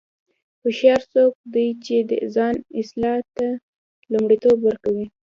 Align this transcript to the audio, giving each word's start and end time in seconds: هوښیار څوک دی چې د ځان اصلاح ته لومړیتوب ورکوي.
هوښیار 0.61 1.01
څوک 1.13 1.33
دی 1.53 1.67
چې 1.85 1.95
د 2.09 2.11
ځان 2.35 2.55
اصلاح 2.81 3.17
ته 3.35 3.47
لومړیتوب 4.11 4.57
ورکوي. 4.63 5.05